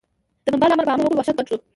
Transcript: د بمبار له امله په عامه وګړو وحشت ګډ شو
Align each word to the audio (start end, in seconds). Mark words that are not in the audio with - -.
د 0.43 0.45
بمبار 0.51 0.69
له 0.69 0.73
امله 0.75 0.87
په 0.87 0.91
عامه 0.93 1.03
وګړو 1.03 1.17
وحشت 1.19 1.35
ګډ 1.37 1.47
شو 1.49 1.57